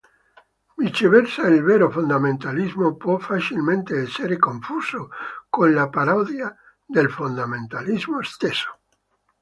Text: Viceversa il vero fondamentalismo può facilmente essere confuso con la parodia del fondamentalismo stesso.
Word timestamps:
Viceversa 0.79 1.45
il 1.47 1.61
vero 1.61 1.91
fondamentalismo 1.91 2.95
può 2.95 3.19
facilmente 3.19 4.01
essere 4.01 4.39
confuso 4.39 5.09
con 5.47 5.71
la 5.73 5.89
parodia 5.89 6.51
del 6.87 7.11
fondamentalismo 7.11 8.23
stesso. 8.23 8.79